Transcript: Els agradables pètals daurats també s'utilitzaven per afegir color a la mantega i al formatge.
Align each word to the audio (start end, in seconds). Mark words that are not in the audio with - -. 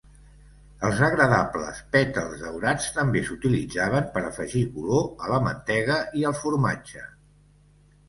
Els 0.87 1.01
agradables 1.07 1.81
pètals 1.97 2.41
daurats 2.47 2.89
també 2.97 3.23
s'utilitzaven 3.29 4.11
per 4.19 4.27
afegir 4.33 4.67
color 4.81 5.07
a 5.29 5.33
la 5.37 5.41
mantega 5.51 6.03
i 6.25 6.31
al 6.33 6.39
formatge. 6.45 7.09